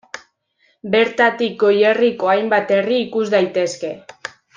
Bertatik 0.95 1.59
Goierriko 1.63 2.31
hainbat 2.33 2.73
herri 2.79 2.97
ikus 3.09 3.27
daitezke. 3.35 3.93